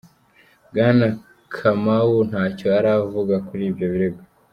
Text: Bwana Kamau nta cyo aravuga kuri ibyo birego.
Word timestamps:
Bwana 0.69 1.05
Kamau 1.55 2.13
nta 2.29 2.43
cyo 2.57 2.67
aravuga 2.79 3.35
kuri 3.47 3.63
ibyo 3.69 3.85
birego. 3.93 4.21